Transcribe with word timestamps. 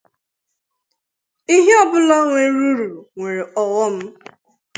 ihe 1.55 1.71
ọbụna 1.83 2.15
nwere 2.27 2.61
uru 2.69 2.87
nwere 3.15 3.43
ọghọm 3.61 3.95